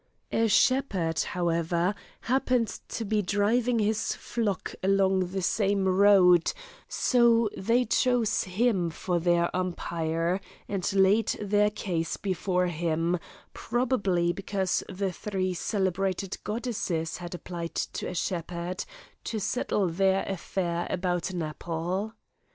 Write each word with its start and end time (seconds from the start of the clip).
A 0.31 0.47
shepherd, 0.47 1.19
however, 1.19 1.93
happened 2.21 2.79
to 2.89 3.05
be 3.05 3.21
driving 3.21 3.77
his 3.77 4.15
flock 4.15 4.73
along 4.81 5.27
the 5.27 5.43
same 5.43 5.87
road, 5.87 6.53
so 6.87 7.51
they 7.55 7.85
chose 7.85 8.45
him 8.45 8.89
for 8.89 9.19
their 9.19 9.55
umpire, 9.55 10.41
and 10.67 10.91
laid 10.93 11.27
their 11.39 11.69
case 11.69 12.17
before 12.17 12.65
him, 12.65 13.19
probably 13.53 14.33
because 14.33 14.83
the 14.89 15.11
three 15.11 15.53
celebrated 15.53 16.39
goddesses 16.43 17.17
had 17.17 17.35
applied 17.35 17.75
to 17.75 18.07
a 18.07 18.15
shepherd 18.15 18.83
to 19.25 19.39
settle 19.39 19.87
their 19.87 20.23
affair 20.23 20.87
about 20.89 21.29
an 21.29 21.43
apple. 21.43 22.15